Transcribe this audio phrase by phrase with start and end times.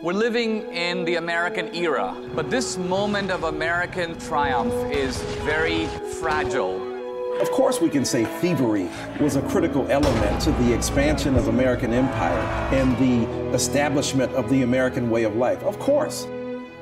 [0.00, 5.86] We're living in the American era, but this moment of American triumph is very
[6.20, 6.80] fragile.
[7.40, 8.88] Of course, we can say thievery
[9.20, 12.38] was a critical element to the expansion of American empire
[12.72, 15.62] and the establishment of the American way of life.
[15.64, 16.26] Of course.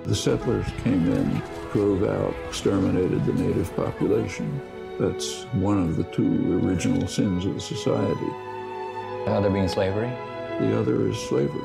[0.05, 1.43] The settlers came in,
[1.73, 4.61] drove out, exterminated the native population.
[5.01, 8.46] That's one of the two original sins of the society.
[9.27, 10.09] The other being slavery?
[10.61, 11.61] The other is slavery.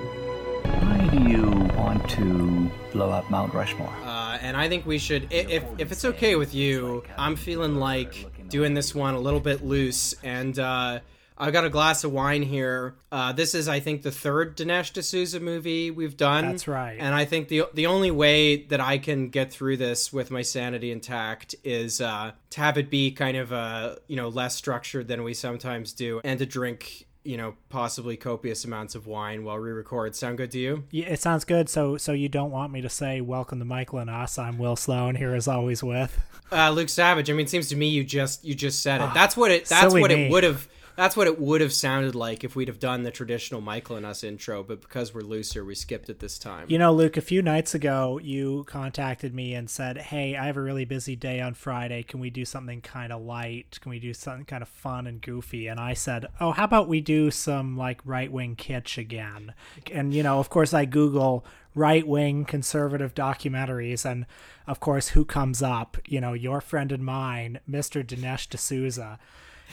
[0.64, 1.46] Why do you
[1.78, 3.94] want to blow up Mount Rushmore?
[4.04, 8.50] Uh, and I think we should, if, if it's okay with you, I'm feeling like
[8.50, 10.16] doing this one a little bit loose.
[10.24, 11.02] And uh,
[11.38, 12.96] I've got a glass of wine here.
[13.12, 16.50] Uh, this is, I think, the third Dinesh D'Souza movie we've done.
[16.50, 16.98] That's right.
[17.00, 20.42] And I think the the only way that I can get through this with my
[20.42, 25.08] sanity intact is uh, to have it be kind of uh, you know less structured
[25.08, 29.60] than we sometimes do, and to drink you know possibly copious amounts of wine while
[29.60, 30.84] we record sound good to you?
[30.92, 31.70] Yeah, it sounds good.
[31.70, 34.76] So so you don't want me to say welcome to michael and us i'm will
[34.76, 36.20] sloan here as always with.
[36.52, 39.10] Uh, luke savage i mean it seems to me you just you just said it.
[39.14, 40.26] That's what it that's silly what me.
[40.26, 40.68] it would have
[41.02, 44.06] that's what it would have sounded like if we'd have done the traditional michael and
[44.06, 47.22] us intro but because we're looser we skipped it this time You know, Luke, a
[47.22, 51.42] few nights ago, you contacted me and said, Hey, I have a really busy day
[51.42, 52.04] on Friday.
[52.04, 53.80] Can we do something kind of light?
[53.82, 55.68] Can we do something kind of fun and goofy?
[55.68, 59.54] And I said, Oh, how about we do some like right wing kitsch again?
[59.92, 64.06] And, you know, of course, I Google right wing conservative documentaries.
[64.06, 64.26] And,
[64.68, 65.98] of course, who comes up?
[66.08, 68.06] You know, your friend and mine, Mr.
[68.06, 69.20] Dinesh D'Souza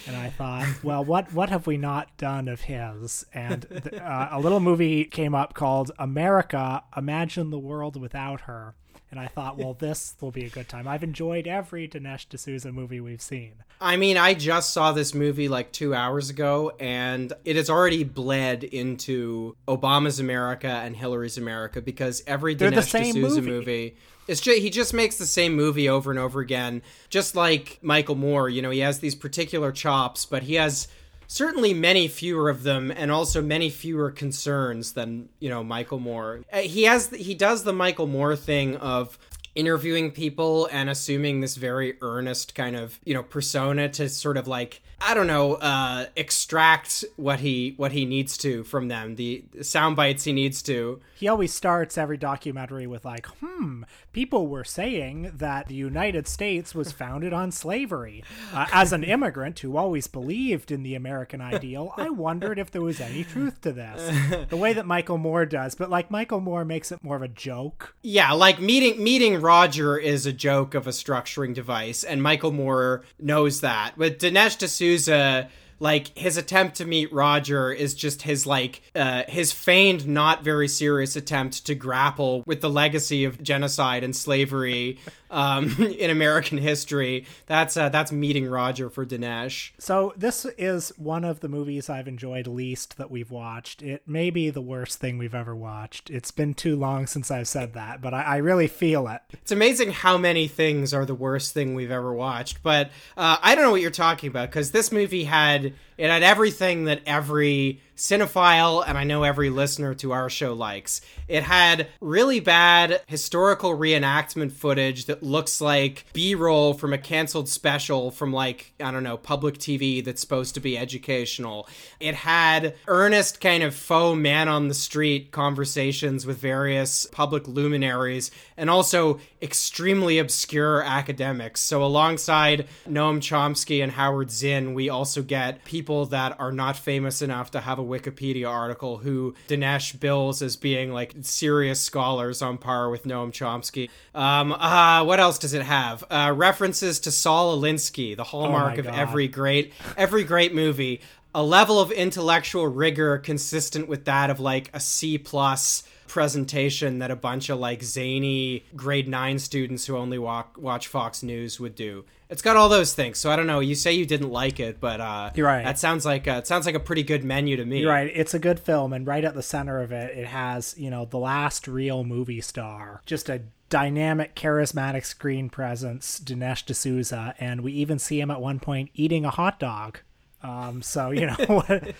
[0.06, 3.26] and I thought, well, what what have we not done of his?
[3.34, 8.74] And th- uh, a little movie came up called America: Imagine the World Without Her.
[9.10, 10.86] And I thought, well, this will be a good time.
[10.86, 13.54] I've enjoyed every Dinesh D'Souza movie we've seen.
[13.80, 18.04] I mean, I just saw this movie like two hours ago, and it has already
[18.04, 23.50] bled into Obama's America and Hillary's America because every They're the Dinesh same D'Souza movie.
[23.50, 23.96] movie.
[24.28, 28.14] It's just, he just makes the same movie over and over again, just like Michael
[28.14, 28.48] Moore.
[28.48, 30.86] You know, he has these particular chops, but he has
[31.26, 36.40] certainly many fewer of them, and also many fewer concerns than you know Michael Moore.
[36.52, 39.18] Uh, He has he does the Michael Moore thing of
[39.58, 44.46] interviewing people and assuming this very earnest kind of you know persona to sort of
[44.46, 49.42] like i don't know uh extract what he what he needs to from them the
[49.60, 53.82] sound bites he needs to He always starts every documentary with like, "Hmm,
[54.12, 58.22] people were saying that the United States was founded on slavery.
[58.54, 62.82] Uh, as an immigrant who always believed in the American ideal, I wondered if there
[62.82, 64.00] was any truth to this."
[64.48, 67.28] The way that Michael Moore does, but like Michael Moore makes it more of a
[67.48, 67.96] joke.
[68.02, 73.02] yeah like meeting meeting roger is a joke of a structuring device and michael moore
[73.18, 73.96] knows that.
[73.96, 75.48] With dinesh d'souza
[75.80, 80.68] like his attempt to meet roger is just his like uh, his feigned not very
[80.68, 84.98] serious attempt to grapple with the legacy of genocide and slavery
[85.30, 91.24] um, in american history that's uh, that's meeting roger for dinesh So this is one
[91.24, 93.82] of the movies I've enjoyed least that we've watched.
[93.82, 96.10] It may be the worst thing we've ever watched.
[96.10, 99.22] It's been too long since I've said that, but I, I really feel it.
[99.32, 102.62] It's amazing how many things are the worst thing we've ever watched.
[102.62, 106.22] But uh, I don't know what you're talking about because this movie had it had
[106.22, 111.00] everything that every cinephile and I know every listener to our show likes.
[111.26, 118.10] It had really bad historical reenactment footage that looks like B-roll from a canceled special
[118.10, 121.68] from like I don't know public TV that's supposed to be educational.
[121.98, 128.30] It had earnest kind of faux man on the street conversations with various public luminaries
[128.56, 131.60] and also extremely obscure academics.
[131.60, 137.22] So alongside Noam Chomsky and Howard Zinn, we also get people that are not famous
[137.22, 142.58] enough to have a Wikipedia article who Dinesh bills as being like serious scholars on
[142.58, 143.90] par with Noam Chomsky.
[144.14, 146.04] Um, uh, what else does it have?
[146.10, 151.00] Uh, references to Saul Alinsky, the hallmark of every great every great movie.
[151.34, 157.10] A level of intellectual rigor consistent with that of like a C plus presentation that
[157.10, 161.74] a bunch of like zany grade nine students who only walk, watch Fox News would
[161.74, 162.04] do.
[162.28, 163.18] It's got all those things.
[163.18, 163.60] So I don't know.
[163.60, 165.64] You say you didn't like it, but uh, You're right.
[165.64, 167.80] That sounds like a, it sounds like a pretty good menu to me.
[167.80, 168.10] You're right.
[168.14, 171.06] It's a good film, and right at the center of it, it has you know
[171.06, 177.72] the last real movie star, just a dynamic, charismatic screen presence, Dinesh D'Souza, and we
[177.72, 180.00] even see him at one point eating a hot dog.
[180.42, 181.94] Um, so you know what?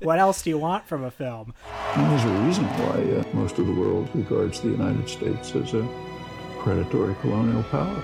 [0.00, 1.54] What else do you want from a film?
[1.94, 5.74] And there's a reason why uh, most of the world regards the United States as
[5.74, 5.86] a
[6.60, 8.02] predatory colonial power.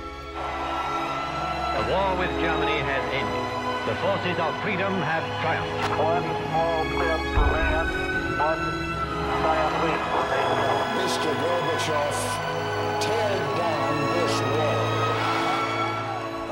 [1.74, 3.44] The war with Germany has ended.
[3.84, 6.00] The forces of freedom have triumphed.
[6.00, 7.84] One small step for man,
[8.40, 8.64] one,
[9.44, 10.40] triumph waits for me.
[11.04, 11.30] Mr.
[11.44, 12.16] Gorbachev,
[13.04, 13.33] tear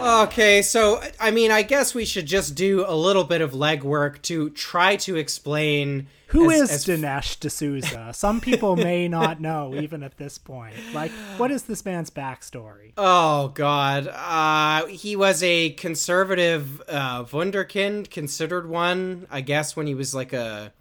[0.02, 4.20] Okay, so I mean, I guess we should just do a little bit of legwork
[4.22, 8.12] to try to explain Who as- is as- Dinesh D'Souza?
[8.12, 10.74] Some people may not know even at this point.
[10.92, 12.92] Like, what is this man's backstory?
[12.96, 19.94] Oh God, uh, he was a conservative uh, wunderkind, considered one, I guess, when he
[19.94, 20.72] was like a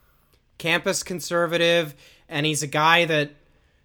[0.57, 1.93] campus conservative,
[2.27, 3.31] and he's a guy that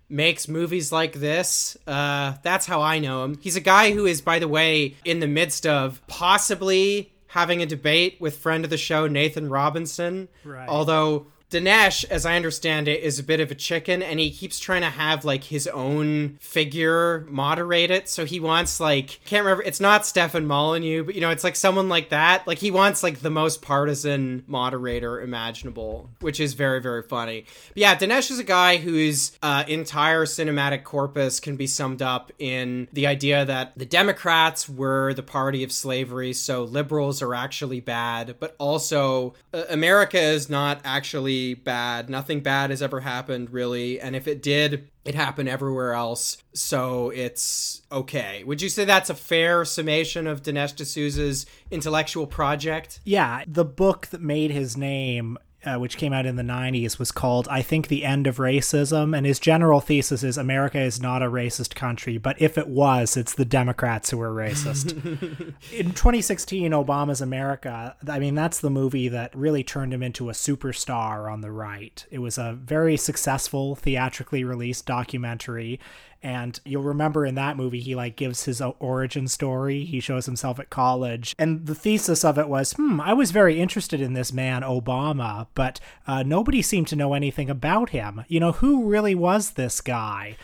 [0.08, 1.76] makes movies like this.
[1.87, 3.38] Uh, that's how I know him.
[3.41, 7.67] He's a guy who is, by the way, in the midst of possibly having a
[7.67, 10.29] debate with friend of the show Nathan Robinson.
[10.44, 10.69] Right.
[10.69, 11.26] Although
[11.56, 14.82] Dinesh, as I understand it, is a bit of a chicken, and he keeps trying
[14.82, 18.08] to have like his own figure moderate it.
[18.08, 19.62] So he wants like can't remember.
[19.62, 22.47] It's not Stefan Molyneux, but you know, it's like someone like that.
[22.47, 27.47] Like he wants like the most partisan moderator imaginable, which is very very funny.
[27.69, 32.32] But yeah, Dinesh is a guy whose uh, entire cinematic corpus can be summed up
[32.38, 37.81] in the idea that the Democrats were the party of slavery, so liberals are actually
[37.81, 42.08] bad, but also uh, America is not actually bad.
[42.10, 44.00] Nothing bad has ever happened, really.
[44.00, 46.38] And if it did, it happened everywhere else.
[46.52, 48.43] So it's okay.
[48.44, 53.00] Would you say that's a fair summation of Dinesh D'Souza's intellectual project?
[53.04, 57.11] Yeah, the book that made his name, uh, which came out in the 90s, was
[57.11, 59.17] called I Think the End of Racism.
[59.17, 63.17] And his general thesis is America is not a racist country, but if it was,
[63.17, 64.93] it's the Democrats who are racist.
[65.73, 70.33] in 2016, Obama's America, I mean, that's the movie that really turned him into a
[70.33, 72.07] superstar on the right.
[72.11, 75.81] It was a very successful theatrically released documentary.
[76.26, 79.84] And you'll remember in that movie, he like gives his origin story.
[79.84, 81.37] He shows himself at college.
[81.38, 85.46] And the thesis of it was, hmm, I was very interested in this man, Obama,
[85.55, 88.25] but uh, nobody seemed to know anything about him.
[88.26, 90.37] You know, who really was this guy?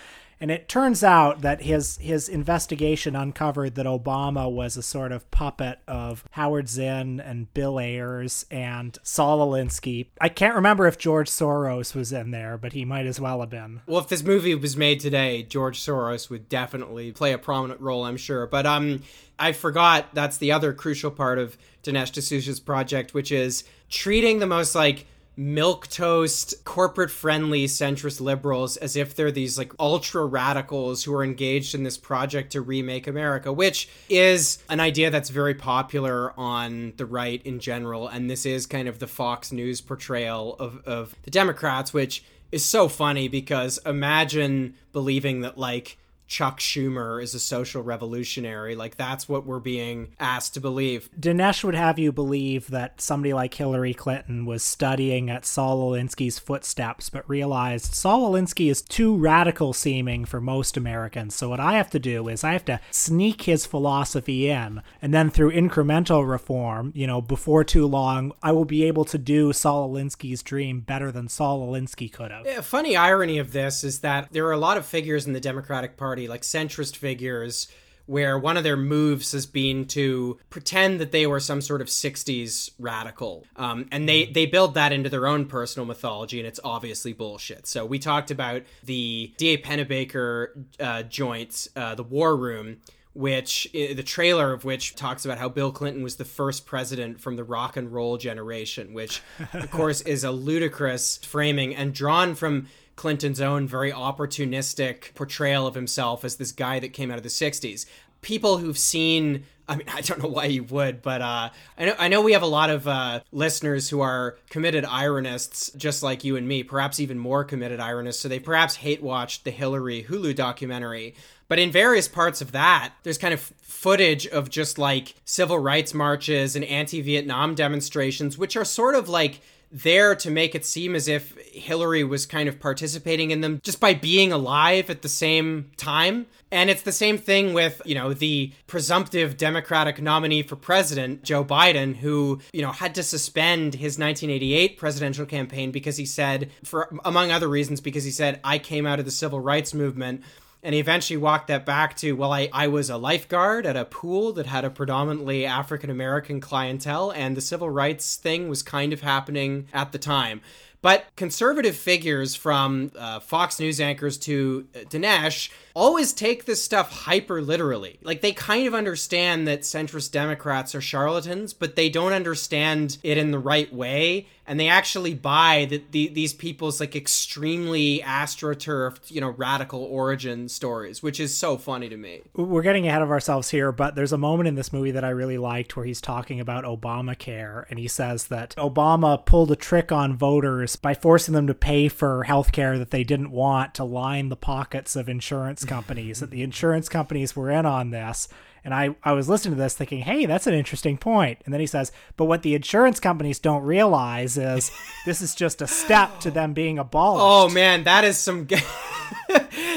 [0.42, 5.30] And it turns out that his his investigation uncovered that Obama was a sort of
[5.30, 10.08] puppet of Howard Zinn and Bill Ayers and Saul Alinsky.
[10.20, 13.50] I can't remember if George Soros was in there, but he might as well have
[13.50, 13.82] been.
[13.86, 18.02] Well, if this movie was made today, George Soros would definitely play a prominent role,
[18.02, 18.48] I'm sure.
[18.48, 19.04] But um,
[19.38, 24.48] I forgot that's the other crucial part of Dinesh D'Souza's project, which is treating the
[24.48, 25.06] most like
[25.36, 31.24] milk toast corporate friendly centrist liberals as if they're these like ultra radicals who are
[31.24, 36.92] engaged in this project to remake america which is an idea that's very popular on
[36.98, 41.16] the right in general and this is kind of the fox news portrayal of, of
[41.22, 45.96] the democrats which is so funny because imagine believing that like
[46.32, 48.74] Chuck Schumer is a social revolutionary.
[48.74, 51.10] Like that's what we're being asked to believe.
[51.20, 56.38] Dinesh would have you believe that somebody like Hillary Clinton was studying at Saul Alinsky's
[56.38, 61.34] footsteps, but realized Saul Alinsky is too radical seeming for most Americans.
[61.34, 65.12] So what I have to do is I have to sneak his philosophy in, and
[65.12, 69.52] then through incremental reform, you know, before too long, I will be able to do
[69.52, 72.46] Saul Alinsky's dream better than Saul Alinsky could have.
[72.46, 75.40] A funny irony of this is that there are a lot of figures in the
[75.40, 77.68] Democratic Party, like centrist figures,
[78.06, 81.88] where one of their moves has been to pretend that they were some sort of
[81.88, 83.46] 60s radical.
[83.56, 87.66] Um, and they, they build that into their own personal mythology, and it's obviously bullshit.
[87.66, 89.58] So we talked about the D.A.
[89.58, 90.48] Pennebaker
[90.80, 92.78] uh, joint, uh, the War Room,
[93.14, 97.36] which the trailer of which talks about how Bill Clinton was the first president from
[97.36, 99.20] the rock and roll generation, which
[99.52, 105.74] of course is a ludicrous framing and drawn from Clinton's own very opportunistic portrayal of
[105.74, 107.86] himself as this guy that came out of the 60s.
[108.20, 111.94] People who've seen I mean, I don't know why you would, but uh, I know
[111.98, 116.24] I know we have a lot of uh, listeners who are committed ironists, just like
[116.24, 118.22] you and me, perhaps even more committed ironists.
[118.22, 121.14] So they perhaps hate watched the Hillary Hulu documentary.
[121.48, 125.92] But in various parts of that, there's kind of footage of just like civil rights
[125.92, 129.40] marches and anti-Vietnam demonstrations, which are sort of like
[129.72, 133.80] there to make it seem as if Hillary was kind of participating in them just
[133.80, 136.26] by being alive at the same time.
[136.50, 141.42] And it's the same thing with, you know, the presumptive Democratic nominee for president, Joe
[141.42, 146.94] Biden, who, you know, had to suspend his 1988 presidential campaign because he said, for
[147.06, 150.22] among other reasons, because he said, I came out of the civil rights movement.
[150.62, 153.84] And he eventually walked that back to, well, I, I was a lifeguard at a
[153.84, 158.92] pool that had a predominantly African American clientele, and the civil rights thing was kind
[158.92, 160.40] of happening at the time.
[160.82, 166.90] But conservative figures from uh, Fox News anchors to uh, Dinesh always take this stuff
[166.90, 167.98] hyper literally.
[168.02, 173.16] Like they kind of understand that centrist Democrats are charlatans, but they don't understand it
[173.16, 174.26] in the right way.
[174.44, 180.48] And they actually buy that the, these people's like extremely astroturfed, you know, radical origin
[180.48, 182.22] stories, which is so funny to me.
[182.34, 185.10] We're getting ahead of ourselves here, but there's a moment in this movie that I
[185.10, 189.92] really liked where he's talking about Obamacare and he says that Obama pulled a trick
[189.92, 193.84] on voters by forcing them to pay for health care that they didn't want to
[193.84, 198.28] line the pockets of insurance companies, that the insurance companies were in on this.
[198.64, 201.40] And I, I was listening to this thinking, hey, that's an interesting point.
[201.44, 204.70] And then he says, but what the insurance companies don't realize is
[205.06, 207.24] this is just a step to them being abolished.
[207.24, 208.46] Oh man, that is some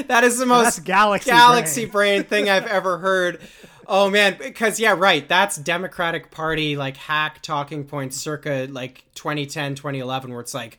[0.07, 2.21] that is the most galaxy galaxy brain.
[2.21, 3.41] brain thing I've ever heard.
[3.87, 5.27] Oh man, because yeah, right.
[5.27, 10.77] That's Democratic Party like hack talking points circa like 2010, 2011 where it's like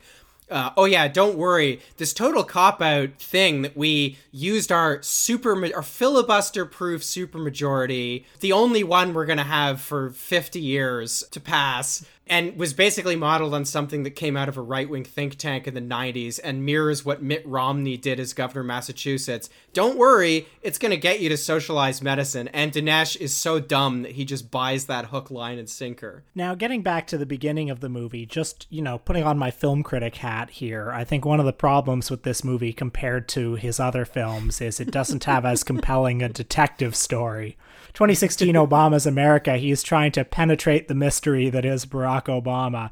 [0.49, 1.81] uh, oh yeah, don't worry.
[1.97, 8.53] This total cop out thing that we used our super our filibuster proof supermajority, the
[8.53, 13.65] only one we're gonna have for fifty years to pass, and was basically modeled on
[13.65, 17.05] something that came out of a right wing think tank in the '90s and mirrors
[17.05, 19.49] what Mitt Romney did as governor of Massachusetts.
[19.73, 22.47] Don't worry, it's gonna get you to socialize medicine.
[22.49, 26.23] And Dinesh is so dumb that he just buys that hook, line, and sinker.
[26.35, 29.51] Now, getting back to the beginning of the movie, just, you know, putting on my
[29.51, 33.55] film critic hat here, I think one of the problems with this movie compared to
[33.55, 37.57] his other films is it doesn't have as compelling a detective story.
[37.97, 42.91] 2016 Obama's America, he's trying to penetrate the mystery that is Barack Obama.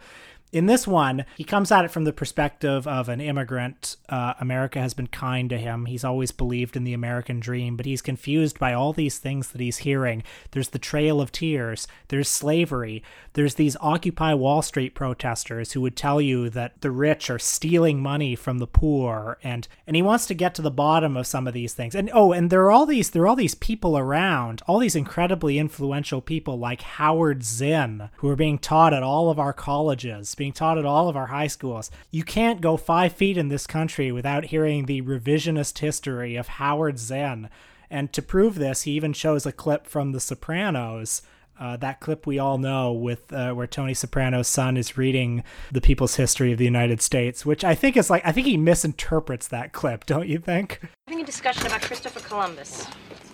[0.55, 3.97] In this one, he comes at it from the perspective of an immigrant.
[4.07, 5.85] Uh, America has been kind to him.
[5.85, 9.59] He's always believed in the American dream, but he's confused by all these things that
[9.59, 10.23] he's hearing.
[10.51, 15.97] There's the Trail of Tears, there's slavery, there's these Occupy Wall Street protesters who would
[15.97, 20.25] tell you that the rich are stealing money from the poor, and and he wants
[20.27, 21.95] to get to the bottom of some of these things.
[21.95, 24.95] And oh, and there are all these there are all these people around, all these
[24.95, 30.33] incredibly influential people like Howard Zinn, who are being taught at all of our colleges,
[30.45, 31.89] being taught at all of our high schools.
[32.11, 36.99] You can't go five feet in this country without hearing the revisionist history of Howard
[36.99, 37.49] Zinn.
[37.89, 41.23] And to prove this, he even shows a clip from The Sopranos.
[41.59, 45.81] Uh, that clip we all know with uh, where Tony Soprano's son is reading the
[45.81, 49.47] people's history of the United States, which I think is like I think he misinterprets
[49.47, 50.79] that clip, don't you think?
[51.07, 52.85] Having a discussion about Christopher Columbus.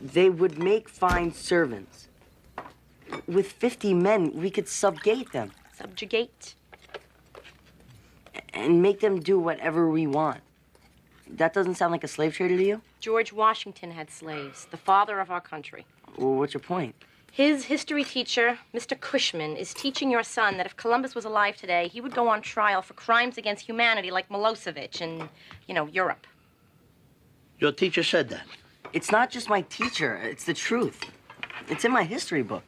[0.02, 2.08] They would make fine servants.
[3.28, 5.52] With 50 men, we could subjugate them
[5.82, 6.56] Subjugate.
[8.54, 10.42] And make them do whatever we want.
[11.28, 12.82] That doesn't sound like a slave trader to you?
[13.00, 15.86] George Washington had slaves, the father of our country.
[16.18, 16.96] Well, what's your point?
[17.32, 19.00] His history teacher, Mr.
[19.00, 22.42] Cushman, is teaching your son that if Columbus was alive today, he would go on
[22.42, 25.30] trial for crimes against humanity like Milosevic in,
[25.66, 26.28] you know, Europe.
[27.58, 28.44] Your teacher said that.
[28.92, 31.06] It's not just my teacher, it's the truth.
[31.70, 32.64] It's in my history book.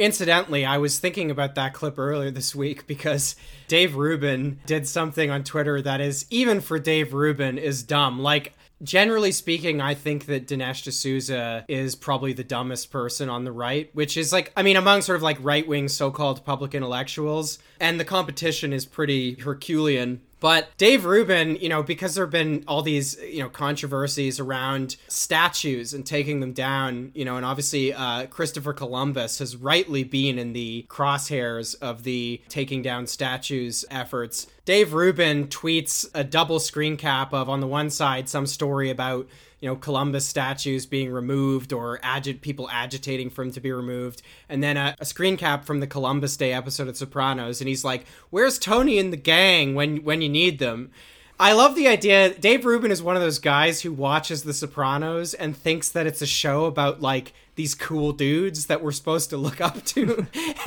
[0.00, 3.36] Incidentally, I was thinking about that clip earlier this week because
[3.68, 8.18] Dave Rubin did something on Twitter that is, even for Dave Rubin, is dumb.
[8.18, 13.52] Like, generally speaking, I think that Dinesh D'Souza is probably the dumbest person on the
[13.52, 16.74] right, which is like, I mean, among sort of like right wing so called public
[16.74, 17.58] intellectuals.
[17.78, 20.22] And the competition is pretty Herculean.
[20.40, 24.96] But Dave Rubin, you know, because there have been all these, you know, controversies around
[25.06, 30.38] statues and taking them down, you know, and obviously uh, Christopher Columbus has rightly been
[30.38, 34.46] in the crosshairs of the taking down statues efforts.
[34.64, 39.28] Dave Rubin tweets a double screen cap of, on the one side, some story about
[39.60, 44.22] you know Columbus statues being removed or agi- people agitating for him to be removed,
[44.48, 47.84] and then a, a screen cap from the Columbus Day episode of Sopranos, and he's
[47.84, 50.90] like, "Where's Tony and the gang when when you need them?"
[51.38, 52.34] I love the idea.
[52.34, 56.20] Dave Rubin is one of those guys who watches The Sopranos and thinks that it's
[56.20, 60.26] a show about like these cool dudes that we're supposed to look up to.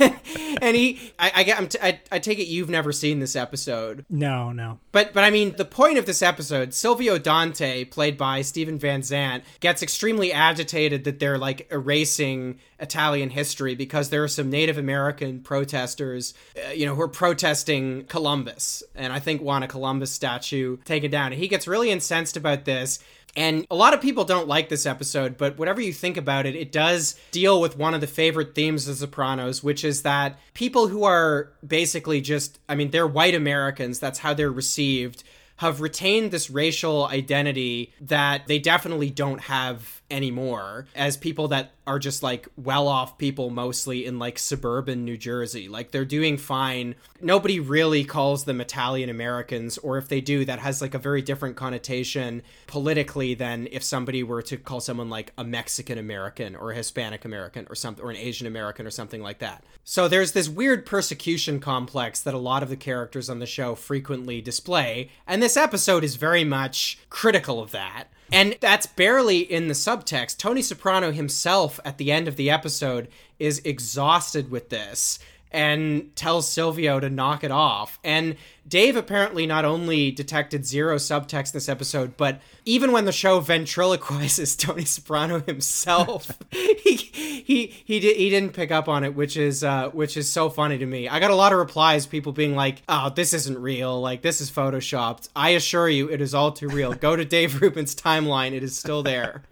[0.60, 3.36] and he, I, I get, I'm t- I, I take it you've never seen this
[3.36, 4.04] episode.
[4.08, 4.78] No, no.
[4.92, 9.02] But but I mean, the point of this episode, Silvio Dante, played by Steven Van
[9.02, 14.78] Zandt, gets extremely agitated that they're like erasing Italian history because there are some Native
[14.78, 20.12] American protesters, uh, you know, who are protesting Columbus, and I think want a Columbus
[20.12, 21.32] statue taken down.
[21.32, 22.98] And he gets really incensed about this.
[23.36, 26.54] And a lot of people don't like this episode, but whatever you think about it,
[26.54, 30.88] it does deal with one of the favorite themes of Sopranos, which is that people
[30.88, 35.24] who are basically just, I mean, they're white Americans, that's how they're received,
[35.56, 41.98] have retained this racial identity that they definitely don't have anymore as people that are
[41.98, 45.68] just like well off people mostly in like suburban New Jersey.
[45.68, 46.94] Like they're doing fine.
[47.20, 51.22] Nobody really calls them Italian Americans, or if they do, that has like a very
[51.22, 56.70] different connotation politically than if somebody were to call someone like a Mexican American or
[56.70, 59.64] a Hispanic American or something, or an Asian American or something like that.
[59.84, 63.74] So there's this weird persecution complex that a lot of the characters on the show
[63.74, 68.04] frequently display, and this episode is very much critical of that.
[68.32, 70.38] And that's barely in the subtext.
[70.38, 75.18] Tony Soprano himself, at the end of the episode, is exhausted with this
[75.50, 77.98] and tells Silvio to knock it off.
[78.02, 83.40] And Dave apparently not only detected zero subtext this episode, but even when the show
[83.40, 89.36] ventriloquizes Tony Soprano himself, he he he did he didn't pick up on it, which
[89.36, 91.08] is uh, which is so funny to me.
[91.08, 94.00] I got a lot of replies, people being like, "Oh, this isn't real.
[94.00, 96.94] Like this is photoshopped." I assure you, it is all too real.
[96.94, 99.42] Go to Dave Rubin's timeline; it is still there.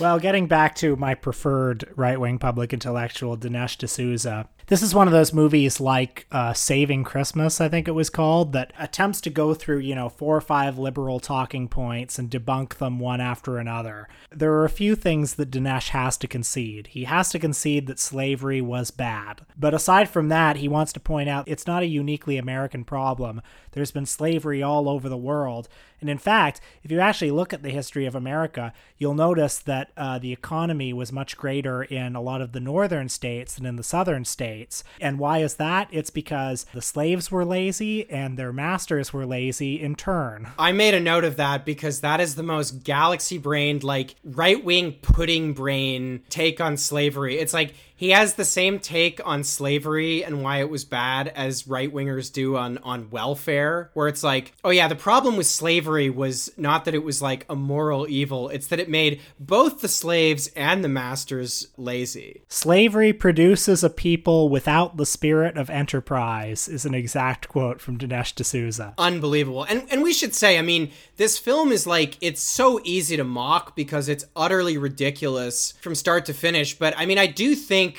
[0.00, 4.48] well, getting back to my preferred right wing public intellectual, Dinesh D'Souza.
[4.66, 8.53] This is one of those movies like uh, Saving Christmas, I think it was called,
[8.54, 12.78] that attempts to go through, you know, four or five liberal talking points and debunk
[12.78, 14.08] them one after another.
[14.30, 16.86] There are a few things that Dinesh has to concede.
[16.88, 19.42] He has to concede that slavery was bad.
[19.58, 23.42] But aside from that, he wants to point out it's not a uniquely American problem.
[23.72, 25.68] There's been slavery all over the world.
[26.04, 29.90] And in fact, if you actually look at the history of America, you'll notice that
[29.96, 33.76] uh, the economy was much greater in a lot of the northern states than in
[33.76, 34.84] the southern states.
[35.00, 35.88] And why is that?
[35.90, 40.48] It's because the slaves were lazy and their masters were lazy in turn.
[40.58, 44.62] I made a note of that because that is the most galaxy brained, like right
[44.62, 47.38] wing pudding brain take on slavery.
[47.38, 51.66] It's like he has the same take on slavery and why it was bad as
[51.66, 56.10] right wingers do on on welfare, where it's like, oh yeah, the problem with slavery
[56.10, 59.88] was not that it was like a moral evil; it's that it made both the
[59.88, 62.42] slaves and the masters lazy.
[62.48, 68.34] Slavery produces a people without the spirit of enterprise is an exact quote from Dinesh
[68.34, 68.94] D'Souza.
[68.98, 73.16] Unbelievable, and and we should say, I mean, this film is like it's so easy
[73.16, 76.76] to mock because it's utterly ridiculous from start to finish.
[76.76, 77.93] But I mean, I do think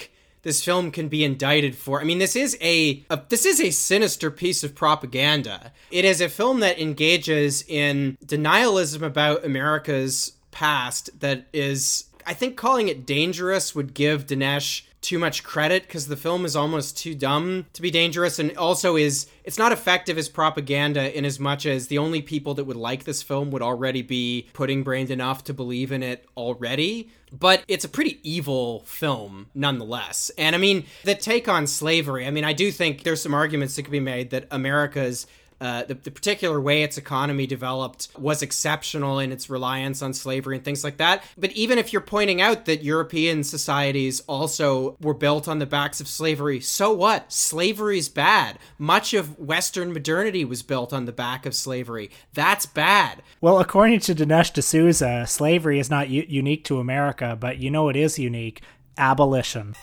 [0.45, 1.99] this film can be indicted for.
[1.99, 5.73] I mean, this is a, a, this is a sinister piece of propaganda.
[5.89, 12.57] It is a film that engages in denialism about America's past that is I think
[12.57, 17.13] calling it dangerous would give Dinesh too much credit because the film is almost too
[17.13, 21.65] dumb to be dangerous and also is it's not effective as propaganda in as much
[21.65, 25.43] as the only people that would like this film would already be pudding brained enough
[25.43, 27.09] to believe in it already.
[27.31, 30.31] But it's a pretty evil film nonetheless.
[30.37, 33.75] And i mean the take on slavery i mean i do think there's some arguments
[33.75, 35.27] that could be made that america's
[35.61, 40.57] uh, the, the, particular way its economy developed was exceptional in its reliance on slavery
[40.57, 41.23] and things like that.
[41.37, 46.01] But even if you're pointing out that European societies also were built on the backs
[46.01, 47.31] of slavery, so what?
[47.31, 48.59] Slavery's bad.
[48.77, 52.09] Much of Western modernity was built on the back of slavery.
[52.33, 53.23] That's bad.
[53.39, 57.87] Well, according to Dinesh D'Souza, slavery is not u- unique to America, but you know
[57.87, 58.61] it is unique
[58.97, 59.75] abolition.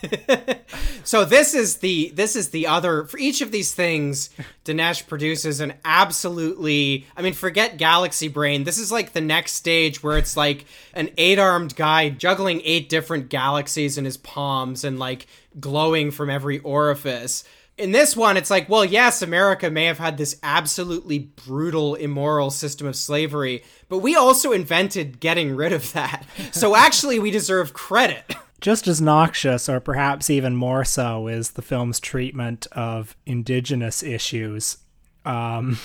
[1.04, 4.30] so this is the this is the other for each of these things
[4.64, 10.02] Dinesh produces an absolutely I mean forget galaxy brain this is like the next stage
[10.02, 15.26] where it's like an eight-armed guy juggling eight different galaxies in his palms and like
[15.58, 17.44] glowing from every orifice.
[17.78, 22.50] In this one, it's like, well, yes, America may have had this absolutely brutal, immoral
[22.50, 26.24] system of slavery, but we also invented getting rid of that.
[26.52, 28.34] So actually, we deserve credit.
[28.62, 34.78] Just as noxious, or perhaps even more so, is the film's treatment of indigenous issues.
[35.24, 35.78] Um,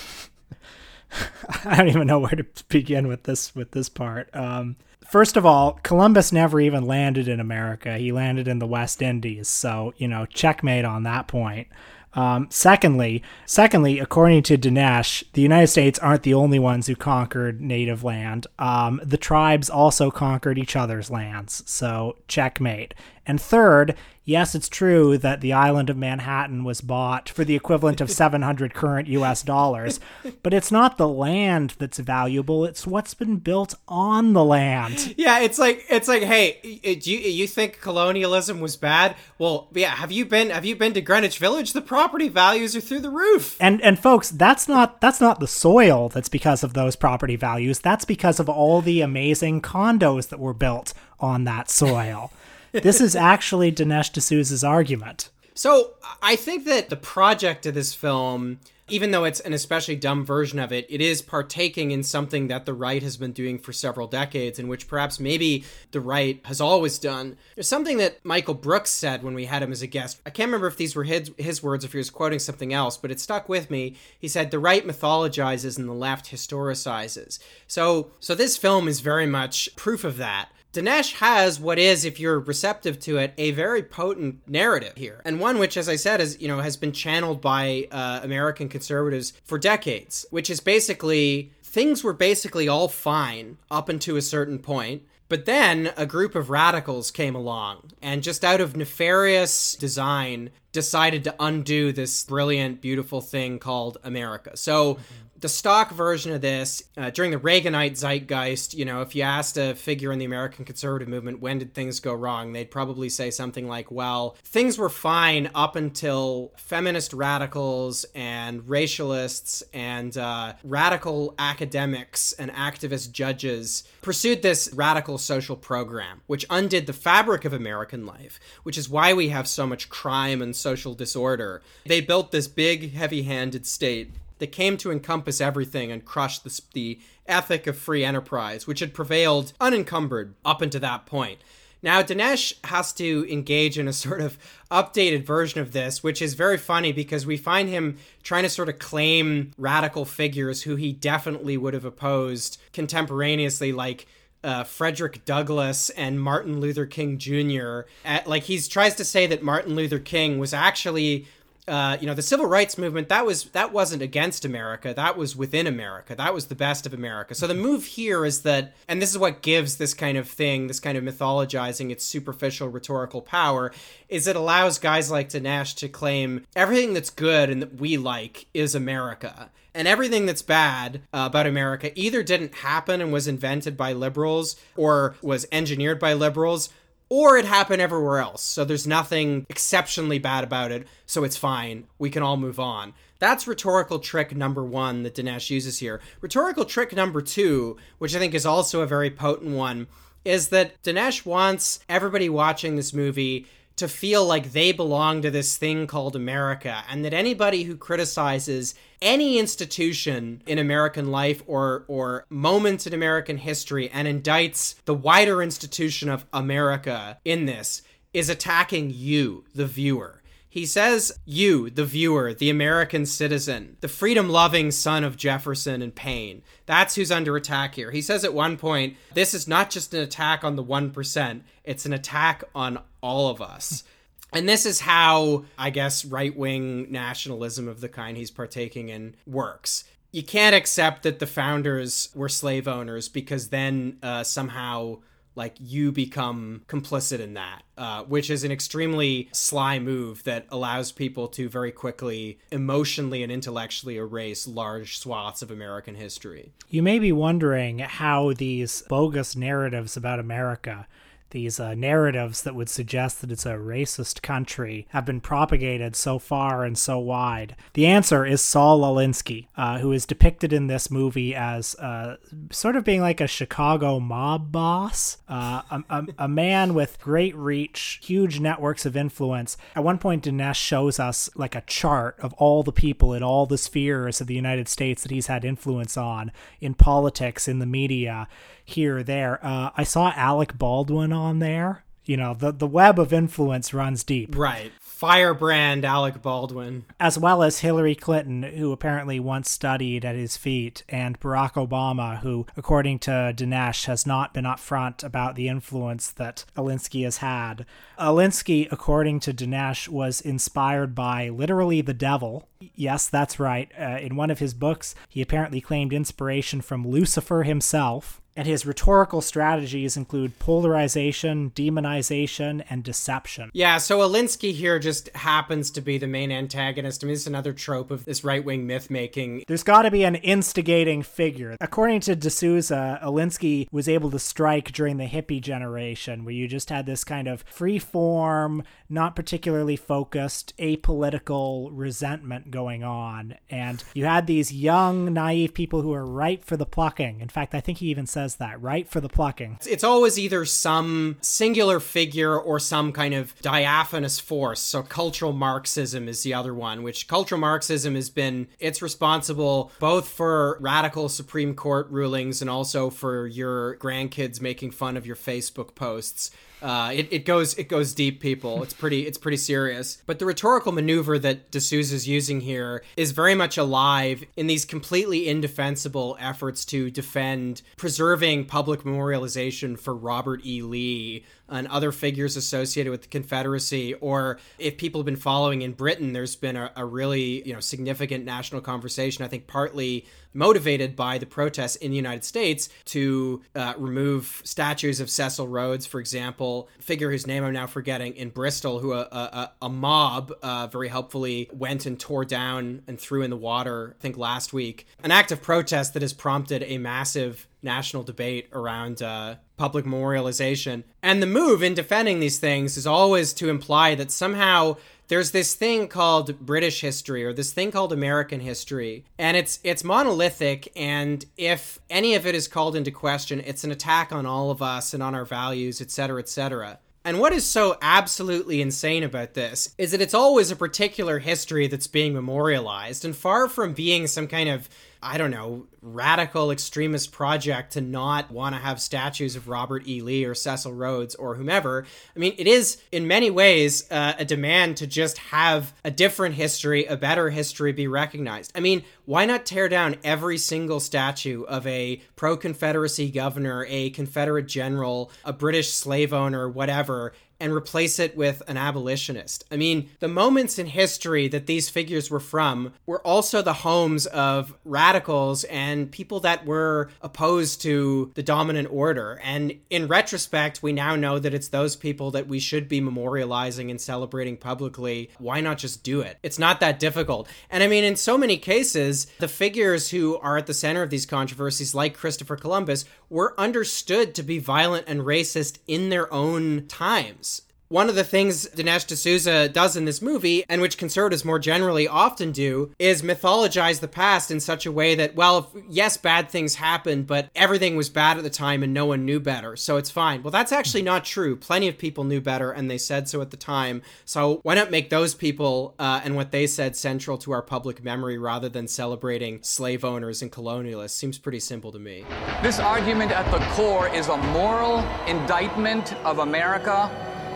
[1.64, 4.30] I don't even know where to begin with this with this part.
[4.32, 7.98] Um, first of all, Columbus never even landed in America.
[7.98, 11.66] He landed in the West Indies, so you know, checkmate on that point.
[12.14, 17.60] Um, secondly, secondly, according to Dinesh, the United States aren't the only ones who conquered
[17.60, 18.46] native land.
[18.58, 22.94] Um, the tribes also conquered each other's lands, so checkmate.
[23.28, 28.00] And third, yes, it's true that the island of Manhattan was bought for the equivalent
[28.00, 30.00] of 700 current US dollars,
[30.42, 35.14] but it's not the land that's valuable, it's what's been built on the land.
[35.18, 39.14] Yeah, it's like it's like, hey, do you you think colonialism was bad?
[39.38, 41.74] Well, yeah, have you been have you been to Greenwich Village?
[41.74, 43.58] The property values are through the roof.
[43.60, 47.80] And and folks, that's not that's not the soil that's because of those property values.
[47.80, 52.32] That's because of all the amazing condos that were built on that soil
[52.72, 55.30] this is actually Dinesh D'Souza's argument.
[55.54, 60.24] So I think that the project of this film even though it's an especially dumb
[60.24, 63.72] version of it, it is partaking in something that the right has been doing for
[63.72, 67.36] several decades, and which perhaps maybe the right has always done.
[67.54, 70.20] There's something that Michael Brooks said when we had him as a guest.
[70.24, 72.96] I can't remember if these were his, his words, if he was quoting something else,
[72.96, 73.96] but it stuck with me.
[74.18, 79.26] He said, "The right mythologizes and the left historicizes." So, so this film is very
[79.26, 80.48] much proof of that.
[80.72, 85.40] Dinesh has what is, if you're receptive to it, a very potent narrative here, and
[85.40, 89.32] one which, as I said, is you know has been channeled by uh, American conservatives
[89.44, 95.02] for decades, which is basically things were basically all fine up until a certain point.
[95.28, 101.22] But then a group of radicals came along and just out of nefarious design decided
[101.24, 104.56] to undo this brilliant, beautiful thing called America.
[104.56, 104.98] So
[105.40, 109.56] the stock version of this uh, during the Reaganite zeitgeist, you know, if you asked
[109.56, 112.52] a figure in the American conservative movement, when did things go wrong?
[112.52, 119.62] They'd probably say something like, well, things were fine up until feminist radicals and racialists
[119.72, 126.92] and uh, radical academics and activist judges pursued this radical social program, which undid the
[126.92, 131.62] fabric of American life, which is why we have so much crime and social disorder.
[131.86, 136.60] They built this big, heavy handed state that came to encompass everything and crush the,
[136.72, 141.40] the ethic of free enterprise, which had prevailed unencumbered up until that point.
[141.82, 144.38] Now, Dinesh has to engage in a sort of
[144.70, 148.68] updated version of this, which is very funny because we find him trying to sort
[148.68, 154.06] of claim radical figures who he definitely would have opposed contemporaneously, like
[154.44, 157.80] uh, Frederick Douglass and Martin Luther King Jr.
[158.04, 161.26] At, like he tries to say that Martin Luther King was actually
[161.68, 164.94] uh, you know the civil rights movement that was that wasn't against america.
[164.94, 166.14] That was within america.
[166.14, 167.34] That was the best of america.
[167.34, 170.66] So the move here is that and this is what gives this kind of thing
[170.66, 173.72] this kind of mythologizing its superficial rhetorical power
[174.08, 178.46] is it allows guys like Dinesh to claim everything that's good and that we like
[178.54, 179.50] is america.
[179.74, 184.56] And everything that's bad uh, about America either didn't happen and was invented by liberals
[184.76, 186.70] or was engineered by liberals
[187.08, 188.42] or it happened everywhere else.
[188.42, 191.86] So there's nothing exceptionally bad about it, so it's fine.
[191.98, 192.94] We can all move on.
[193.18, 196.00] That's rhetorical trick number one that Dinesh uses here.
[196.20, 199.88] Rhetorical trick number two, which I think is also a very potent one,
[200.24, 203.46] is that Dinesh wants everybody watching this movie
[203.78, 208.74] to feel like they belong to this thing called America, and that anybody who criticizes
[209.00, 215.42] any institution in American life or or moment in American history and indicts the wider
[215.42, 220.18] institution of America in this is attacking you, the viewer.
[220.50, 225.94] He says, You, the viewer, the American citizen, the freedom loving son of Jefferson and
[225.94, 226.42] Paine.
[226.64, 227.90] That's who's under attack here.
[227.90, 231.84] He says at one point, This is not just an attack on the 1%, it's
[231.84, 233.84] an attack on all of us.
[234.32, 239.16] And this is how, I guess, right wing nationalism of the kind he's partaking in
[239.26, 239.84] works.
[240.12, 244.98] You can't accept that the founders were slave owners because then uh, somehow
[245.38, 250.90] like you become complicit in that, uh, which is an extremely sly move that allows
[250.90, 256.52] people to very quickly emotionally and intellectually erase large swaths of American history.
[256.68, 260.88] You may be wondering how these bogus narratives about America
[261.30, 266.18] these uh, narratives that would suggest that it's a racist country have been propagated so
[266.18, 267.56] far and so wide?
[267.74, 272.16] The answer is Saul Alinsky, uh, who is depicted in this movie as uh,
[272.50, 277.34] sort of being like a Chicago mob boss, uh, a, a, a, man with great
[277.36, 279.56] reach, huge networks of influence.
[279.74, 283.46] At one point, Dinesh shows us like a chart of all the people in all
[283.46, 287.66] the spheres of the United States that he's had influence on in politics, in the
[287.66, 288.28] media
[288.64, 289.44] here there.
[289.44, 291.84] Uh, I saw Alec Baldwin on there.
[292.04, 294.34] You know, the, the web of influence runs deep.
[294.34, 294.72] Right.
[294.80, 296.86] Firebrand Alec Baldwin.
[296.98, 302.18] As well as Hillary Clinton, who apparently once studied at his feet, and Barack Obama,
[302.20, 307.64] who, according to Dinesh, has not been upfront about the influence that Alinsky has had.
[307.96, 312.48] Alinsky, according to Dinesh, was inspired by literally the devil.
[312.74, 313.70] Yes, that's right.
[313.78, 318.64] Uh, in one of his books, he apparently claimed inspiration from Lucifer himself and his
[318.64, 323.50] rhetorical strategies include polarization, demonization, and deception.
[323.52, 327.02] Yeah, so Alinsky here just happens to be the main antagonist.
[327.02, 329.42] I mean, this is another trope of this right wing myth making.
[329.48, 331.56] There's got to be an instigating figure.
[331.60, 336.70] According to D'Souza, Alinsky was able to strike during the hippie generation, where you just
[336.70, 343.34] had this kind of free form, not particularly focused, apolitical resentment going on.
[343.50, 347.20] And you had these young, naive people who are ripe for the plucking.
[347.20, 348.88] In fact, I think he even says that right?
[348.88, 349.58] for the plucking.
[349.68, 354.60] It's always either some singular figure or some kind of diaphanous force.
[354.60, 360.08] So cultural Marxism is the other one, which cultural Marxism has been, it's responsible both
[360.08, 365.74] for radical Supreme Court rulings and also for your grandkids making fun of your Facebook
[365.74, 366.30] posts.
[366.62, 368.62] Uh, it, it goes it goes deep, people.
[368.62, 370.02] It's pretty it's pretty serious.
[370.06, 375.28] But the rhetorical maneuver that D'Souza's using here is very much alive in these completely
[375.28, 380.62] indefensible efforts to defend preserving public memorialization for Robert E.
[380.62, 385.72] Lee and other figures associated with the Confederacy, or if people have been following in
[385.72, 389.24] Britain, there's been a, a really you know significant national conversation.
[389.24, 395.00] I think partly motivated by the protests in the United States to uh, remove statues
[395.00, 399.00] of Cecil Rhodes, for example, figure whose name I'm now forgetting in Bristol, who a,
[399.00, 403.96] a, a mob uh, very helpfully went and tore down and threw in the water,
[403.98, 404.86] I think last week.
[405.02, 410.84] An act of protest that has prompted a massive national debate around uh, public memorialization.
[411.02, 414.76] And the move in defending these things is always to imply that somehow
[415.08, 419.82] there's this thing called British history or this thing called American history and it's it's
[419.82, 424.50] monolithic and if any of it is called into question it's an attack on all
[424.50, 429.32] of us and on our values etc etc and what is so absolutely insane about
[429.32, 434.06] this is that it's always a particular history that's being memorialized and far from being
[434.06, 434.68] some kind of
[435.02, 440.00] I don't know, radical extremist project to not want to have statues of Robert E.
[440.00, 441.86] Lee or Cecil Rhodes or whomever.
[442.16, 446.34] I mean, it is in many ways uh, a demand to just have a different
[446.34, 448.50] history, a better history be recognized.
[448.54, 453.90] I mean, why not tear down every single statue of a pro Confederacy governor, a
[453.90, 459.44] Confederate general, a British slave owner, whatever, and replace it with an abolitionist.
[459.50, 464.06] I mean, the moments in history that these figures were from were also the homes
[464.06, 469.20] of radicals and people that were opposed to the dominant order.
[469.22, 473.70] And in retrospect, we now know that it's those people that we should be memorializing
[473.70, 475.10] and celebrating publicly.
[475.18, 476.18] Why not just do it?
[476.22, 477.28] It's not that difficult.
[477.50, 480.90] And I mean, in so many cases, the figures who are at the center of
[480.90, 486.66] these controversies, like Christopher Columbus, were understood to be violent and racist in their own
[486.66, 487.27] times.
[487.70, 491.86] One of the things Dinesh D'Souza does in this movie, and which conservatives more generally
[491.86, 496.54] often do, is mythologize the past in such a way that, well, yes, bad things
[496.54, 499.90] happened, but everything was bad at the time and no one knew better, so it's
[499.90, 500.22] fine.
[500.22, 501.36] Well, that's actually not true.
[501.36, 503.82] Plenty of people knew better, and they said so at the time.
[504.06, 507.84] So why not make those people uh, and what they said central to our public
[507.84, 510.92] memory rather than celebrating slave owners and colonialists?
[510.92, 512.06] Seems pretty simple to me.
[512.42, 516.90] This argument at the core is a moral indictment of America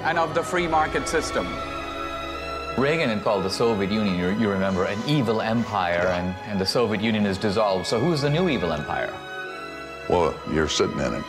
[0.05, 1.47] and of the free market system.
[2.79, 6.65] Reagan had called the Soviet Union, you, you remember, an evil empire, and, and the
[6.67, 7.87] Soviet Union is dissolved.
[7.87, 9.13] So who's the new evil empire?
[10.09, 11.25] Well, you're sitting in it.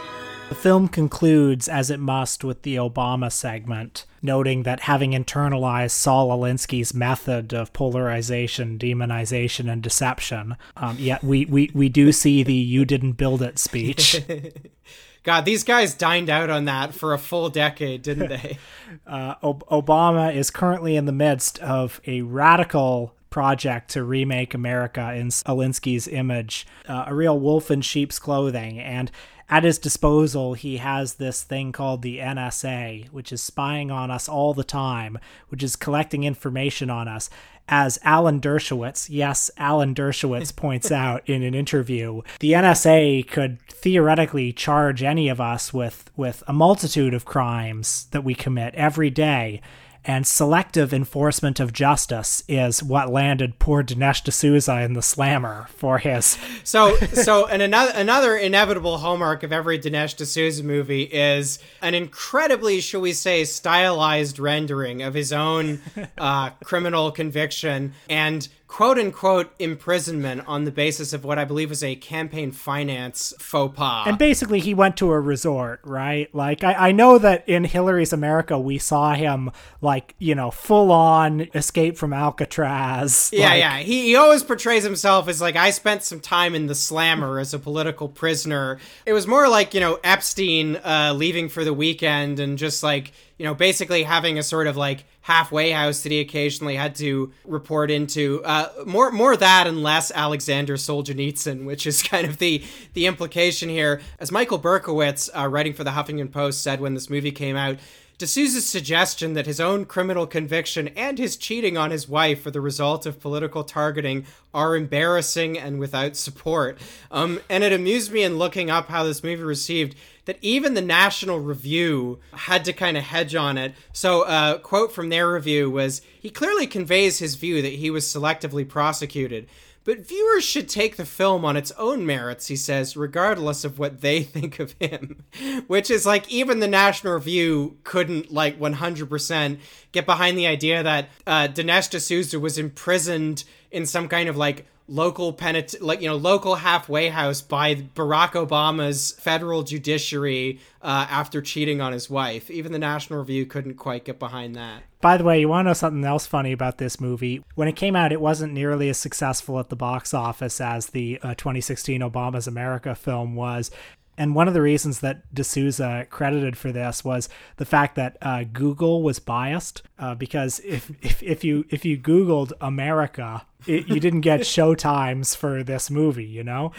[0.50, 6.30] The film concludes, as it must, with the Obama segment, noting that having internalized Saul
[6.30, 12.54] Alinsky's method of polarization, demonization, and deception, um, yet we, we, we do see the
[12.54, 14.22] you didn't build it speech.
[15.24, 18.58] God, these guys dined out on that for a full decade, didn't they?
[19.08, 25.14] uh, Ob- Obama is currently in the midst of a radical project to remake America
[25.14, 28.80] in Alinsky's image, uh, a real wolf in sheep's clothing.
[28.80, 29.10] And
[29.54, 34.28] at his disposal, he has this thing called the NSA, which is spying on us
[34.28, 37.30] all the time, which is collecting information on us.
[37.70, 44.54] As Alan Dershowitz, yes, Alan Dershowitz points out in an interview, the NSA could theoretically
[44.54, 49.62] charge any of us with with a multitude of crimes that we commit every day
[50.06, 55.98] and selective enforcement of justice is what landed poor Dinesh D'Souza in the slammer for
[55.98, 56.38] his.
[56.64, 62.82] So, so, and another another inevitable hallmark of every Dinesh D'Souza movie is an incredibly,
[62.82, 65.82] shall we say, stylized rendering of his own
[66.18, 71.84] uh, criminal conviction and quote unquote imprisonment on the basis of what I believe was
[71.84, 74.08] a campaign finance faux pas.
[74.08, 76.34] And basically, he went to a resort, right?
[76.34, 80.92] Like, I, I know that in Hillary's America, we saw him, like, you know, full
[80.92, 83.30] on escape from Alcatraz.
[83.32, 83.78] Yeah, like, yeah.
[83.78, 87.54] He, he always portrays himself as like, I spent some time in the slammer as
[87.54, 88.80] a political prisoner.
[89.06, 93.12] It was more like, you know, Epstein uh, leaving for the weekend and just like,
[93.44, 97.30] you know, basically having a sort of like halfway house that he occasionally had to
[97.44, 98.42] report into.
[98.46, 103.68] Uh, more, more that and less Alexander Solzhenitsyn, which is kind of the the implication
[103.68, 104.00] here.
[104.18, 107.80] As Michael Berkowitz, uh, writing for the Huffington Post, said when this movie came out,
[108.20, 112.62] D'Souza's suggestion that his own criminal conviction and his cheating on his wife are the
[112.62, 116.78] result of political targeting are embarrassing and without support.
[117.12, 119.96] Um, and it amused me in looking up how this movie received
[120.26, 123.74] that even the National Review had to kind of hedge on it.
[123.92, 127.90] So, a uh, quote from their review was He clearly conveys his view that he
[127.90, 129.48] was selectively prosecuted.
[129.86, 134.02] But viewers should take the film on its own merits, he says, regardless of what
[134.02, 135.24] they think of him.
[135.68, 139.60] Which is like, even the National Review couldn't, like, 100%
[139.92, 144.66] get behind the idea that uh, Dinesh D'Souza was imprisoned in some kind of, like,
[144.88, 151.42] local penit like you know local halfway house by Barack Obama's federal judiciary uh, after
[151.42, 152.50] cheating on his wife.
[152.52, 154.84] Even the National Review couldn't quite get behind that.
[155.02, 157.44] By the way, you want to know something else funny about this movie?
[157.56, 161.20] When it came out, it wasn't nearly as successful at the box office as the
[161.22, 163.70] uh, 2016 Obama's America film was.
[164.18, 168.44] And one of the reasons that D'Souza credited for this was the fact that uh,
[168.52, 174.00] Google was biased uh, because if, if if you if you Googled America, it, you
[174.00, 176.72] didn't get show times for this movie, you know,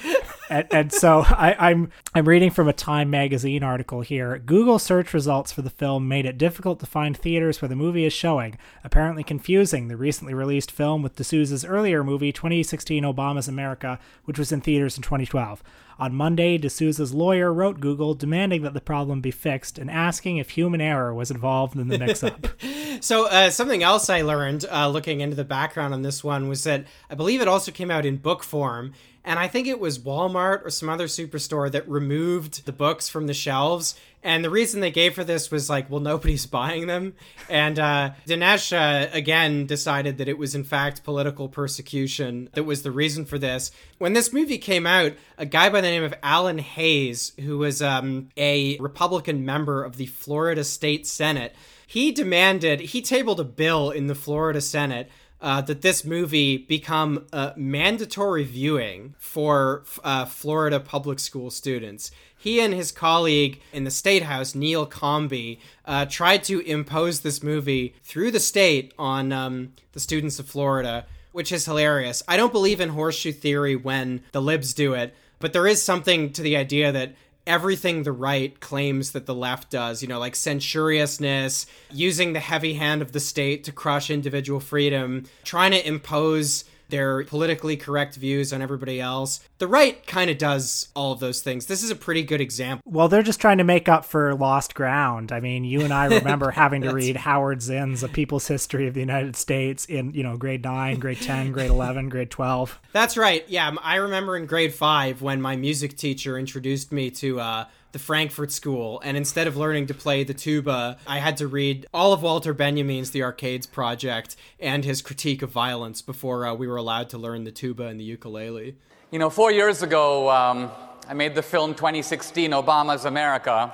[0.50, 4.38] and, and so I, I'm I'm reading from a Time magazine article here.
[4.38, 8.04] Google search results for the film made it difficult to find theaters where the movie
[8.04, 13.98] is showing, apparently confusing the recently released film with D'Souza's earlier movie, 2016 Obama's America,
[14.24, 15.62] which was in theaters in 2012.
[15.98, 20.50] On Monday, D'Souza's lawyer wrote Google demanding that the problem be fixed and asking if
[20.50, 22.48] human error was involved in the mix up.
[23.00, 26.64] so, uh, something else I learned uh, looking into the background on this one was
[26.64, 28.92] that I believe it also came out in book form.
[29.24, 33.26] And I think it was Walmart or some other superstore that removed the books from
[33.26, 37.14] the shelves and the reason they gave for this was like, well, nobody's buying them.
[37.50, 42.82] And uh, Dinesh, uh, again, decided that it was in fact political persecution that was
[42.82, 43.70] the reason for this.
[43.98, 47.82] When this movie came out, a guy by the name of Alan Hays, who was
[47.82, 51.54] um, a Republican member of the Florida State Senate,
[51.86, 57.26] he demanded, he tabled a bill in the Florida Senate uh, that this movie become
[57.32, 62.10] uh, mandatory viewing for uh, Florida public school students.
[62.36, 67.42] He and his colleague in the state house, Neil Combee, uh, tried to impose this
[67.42, 72.22] movie through the state on um, the students of Florida, which is hilarious.
[72.28, 76.32] I don't believe in horseshoe theory when the libs do it, but there is something
[76.32, 77.14] to the idea that
[77.46, 82.74] everything the right claims that the left does, you know, like censoriousness, using the heavy
[82.74, 88.52] hand of the state to crush individual freedom, trying to impose their politically correct views
[88.52, 89.40] on everybody else.
[89.58, 91.66] The right kind of does all of those things.
[91.66, 92.82] This is a pretty good example.
[92.90, 95.32] Well, they're just trying to make up for lost ground.
[95.32, 98.94] I mean, you and I remember having to read Howard Zinn's A People's History of
[98.94, 102.78] the United States in, you know, grade 9, grade 10, grade 11, grade 12.
[102.92, 103.44] That's right.
[103.48, 107.64] Yeah, I remember in grade 5 when my music teacher introduced me to uh
[107.94, 111.86] the Frankfurt School, and instead of learning to play the tuba, I had to read
[111.94, 116.66] all of Walter Benjamin's The Arcades Project and his critique of violence before uh, we
[116.66, 118.76] were allowed to learn the tuba and the ukulele.
[119.12, 120.72] You know, four years ago, um,
[121.08, 123.72] I made the film 2016 Obama's America,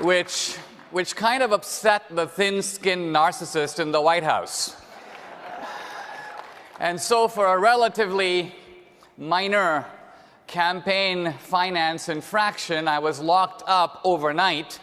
[0.00, 0.56] which,
[0.90, 4.76] which kind of upset the thin skinned narcissist in the White House.
[6.78, 8.54] And so, for a relatively
[9.16, 9.86] minor
[10.46, 14.78] campaign finance infraction, I was locked up overnight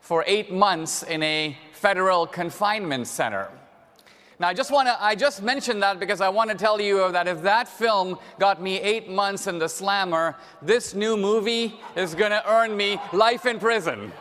[0.00, 3.50] for eight months in a federal confinement center.
[4.38, 7.12] Now, I just want to, I just mentioned that because I want to tell you
[7.12, 12.16] that if that film got me eight months in the slammer, this new movie is
[12.16, 14.12] going to earn me life in prison.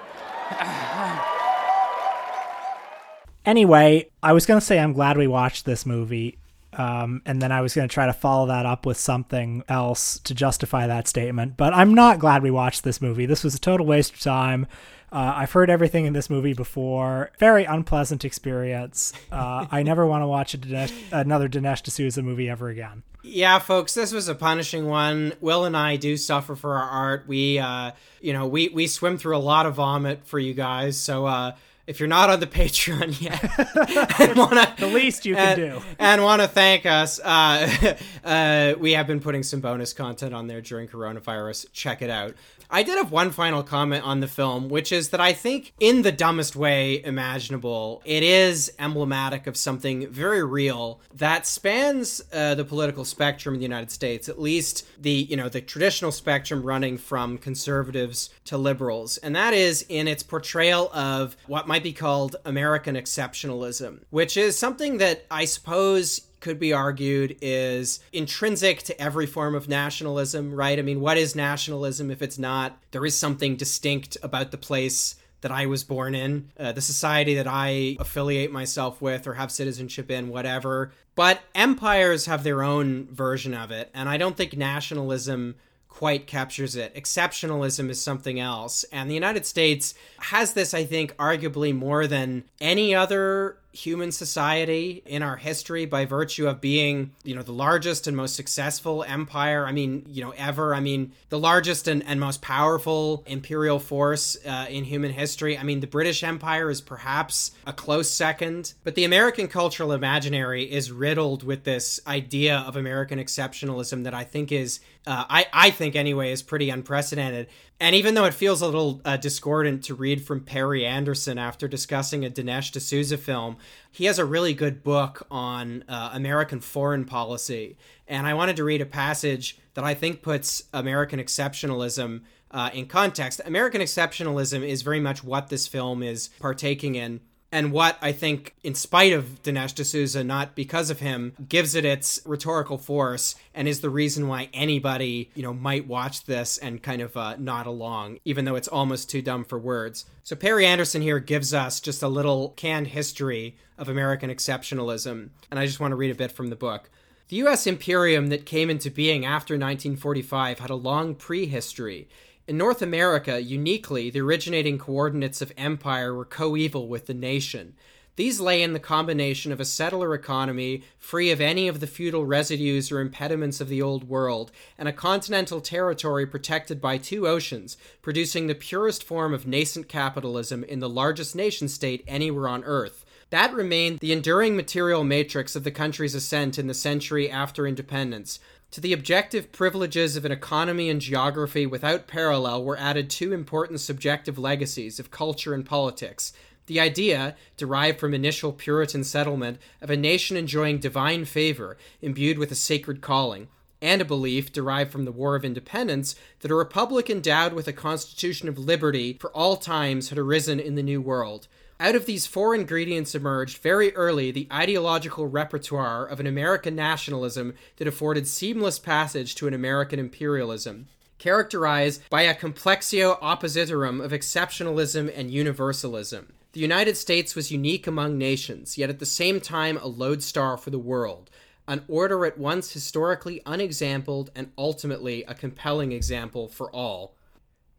[3.46, 6.38] anyway, I was going to say I'm glad we watched this movie.
[6.78, 10.20] Um, and then I was going to try to follow that up with something else
[10.20, 11.58] to justify that statement.
[11.58, 13.26] But I'm not glad we watched this movie.
[13.26, 14.68] This was a total waste of time.
[15.12, 17.32] Uh, I've heard everything in this movie before.
[17.38, 19.14] Very unpleasant experience.
[19.32, 23.04] Uh, I never want to watch Dinesh, another Dinesh D'Souza movie ever again.
[23.22, 25.34] Yeah, folks, this was a punishing one.
[25.40, 27.26] Will and I do suffer for our art.
[27.28, 31.00] We, uh, you know, we we swim through a lot of vomit for you guys.
[31.00, 31.54] So uh,
[31.86, 35.86] if you're not on the Patreon yet, and wanna, the least you and, can do,
[36.00, 40.48] and want to thank us, uh, uh, we have been putting some bonus content on
[40.48, 41.66] there during coronavirus.
[41.74, 42.36] Check it out.
[42.74, 46.02] I did have one final comment on the film, which is that I think, in
[46.02, 52.66] the dumbest way imaginable, it is emblematic of something very real that spans uh, the
[52.66, 56.98] political spectrum in the United States, at least the you know the traditional spectrum running
[56.98, 62.38] from conservatives to liberals, and that is in its portrayal of what might be called
[62.44, 69.26] American exceptionalism, which is something that I suppose could be argued is intrinsic to every
[69.26, 70.78] form of nationalism, right?
[70.78, 75.16] I mean, what is nationalism if it's not there is something distinct about the place
[75.40, 79.52] that I was born in, uh, the society that I affiliate myself with or have
[79.52, 80.92] citizenship in, whatever.
[81.16, 85.56] But empires have their own version of it, and I don't think nationalism
[85.88, 86.94] quite captures it.
[86.96, 88.84] Exceptionalism is something else.
[88.92, 95.02] And the United States has this, I think, arguably more than any other human society
[95.04, 99.66] in our history by virtue of being, you know, the largest and most successful empire,
[99.66, 100.76] I mean, you know, ever.
[100.76, 105.58] I mean, the largest and, and most powerful imperial force uh, in human history.
[105.58, 110.72] I mean, the British Empire is perhaps a close second, but the American cultural imaginary
[110.72, 115.72] is riddled with this idea of American exceptionalism that I think is, uh, I, I
[115.72, 117.48] think anyway, is pretty unprecedented.
[117.80, 121.68] And even though it feels a little uh, discordant to read from Perry Anderson after
[121.68, 123.58] discussing a Dinesh D'Souza film,
[123.92, 127.78] he has a really good book on uh, American foreign policy.
[128.08, 132.22] And I wanted to read a passage that I think puts American exceptionalism
[132.52, 133.42] uh, in context.
[133.46, 137.20] American exceptionalism is very much what this film is partaking in
[137.54, 141.86] and what I think, in spite of Dinesh D'Souza, not because of him, gives it
[141.86, 146.82] its rhetorical force and is the reason why anybody, you know, might watch this and
[146.82, 150.06] kind of uh, nod along, even though it's almost too dumb for words.
[150.24, 155.60] So Perry Anderson here gives us just a little canned history of American exceptionalism, and
[155.60, 156.90] I just want to read a bit from the book.
[157.28, 157.68] The U.S.
[157.68, 162.10] imperium that came into being after 1945 had a long prehistory.
[162.46, 167.74] In North America, uniquely, the originating coordinates of empire were coeval with the nation.
[168.18, 172.26] These lay in the combination of a settler economy free of any of the feudal
[172.26, 177.78] residues or impediments of the Old World, and a continental territory protected by two oceans,
[178.02, 183.06] producing the purest form of nascent capitalism in the largest nation state anywhere on Earth.
[183.30, 188.38] That remained the enduring material matrix of the country's ascent in the century after independence,
[188.74, 193.80] to the objective privileges of an economy and geography without parallel were added two important
[193.80, 196.34] subjective legacies of culture and politics.
[196.66, 202.52] The idea, derived from initial Puritan settlement, of a nation enjoying divine favor, imbued with
[202.52, 203.48] a sacred calling,
[203.80, 207.74] and a belief, derived from the War of Independence, that a republic endowed with a
[207.74, 211.48] constitution of liberty for all times had arisen in the New World.
[211.84, 217.56] Out of these four ingredients emerged very early the ideological repertoire of an American nationalism
[217.76, 225.12] that afforded seamless passage to an American imperialism, characterized by a complexio oppositorum of exceptionalism
[225.14, 226.32] and universalism.
[226.54, 230.70] The United States was unique among nations, yet at the same time a lodestar for
[230.70, 231.30] the world,
[231.68, 237.18] an order at once historically unexampled and ultimately a compelling example for all.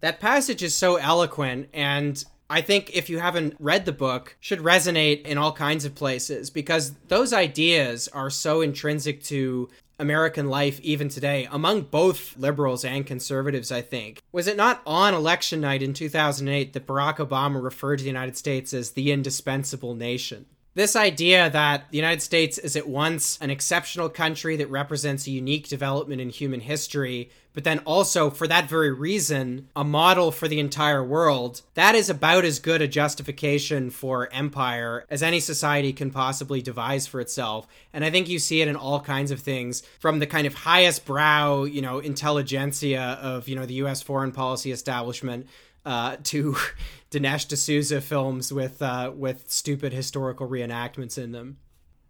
[0.01, 4.61] That passage is so eloquent and I think if you haven't read the book, should
[4.61, 10.81] resonate in all kinds of places because those ideas are so intrinsic to American life
[10.81, 14.21] even today among both liberals and conservatives, I think.
[14.33, 18.37] Was it not on election night in 2008 that Barack Obama referred to the United
[18.37, 20.47] States as the indispensable nation?
[20.77, 25.31] This idea that the United States is at once an exceptional country that represents a
[25.31, 30.49] unique development in human history, but then also, for that very reason, a model for
[30.49, 35.93] the entire world, that is about as good a justification for empire as any society
[35.93, 37.69] can possibly devise for itself.
[37.93, 40.55] And I think you see it in all kinds of things, from the kind of
[40.55, 45.47] highest brow, you know, intelligentsia of, you know, the US foreign policy establishment
[45.85, 46.57] uh, to
[47.11, 51.59] Dinesh D'Souza films with uh, with stupid historical reenactments in them.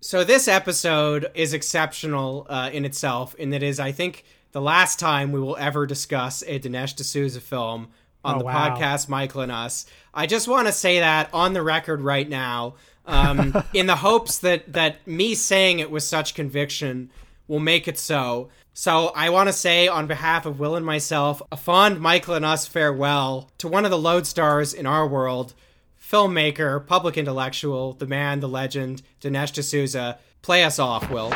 [0.00, 4.98] So this episode is exceptional uh, in itself, in it is, I think the last
[4.98, 7.88] time we will ever discuss a Dinesh D'Souza film
[8.22, 8.76] on Oh, the wow.
[8.76, 9.86] podcast, Michael and us.
[10.12, 12.74] I just want to say that on the record right now,
[13.06, 17.10] um, in the hopes that that me saying it with such conviction
[17.48, 18.48] will make it so.
[18.72, 22.44] So I want to say, on behalf of Will and myself, a fond Michael and
[22.44, 25.54] us farewell to one of the lodestars in our world,
[26.00, 30.18] filmmaker, public intellectual, the man, the legend, Dinesh D'Souza.
[30.42, 31.32] Play us off, Will.